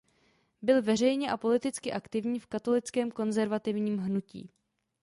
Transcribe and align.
Byl 0.61 0.81
veřejně 0.81 1.31
a 1.31 1.37
politicky 1.37 1.93
aktivní 1.93 2.39
v 2.39 2.47
katolickém 2.47 3.11
konzervativním 3.11 3.97
hnutí. 3.97 4.49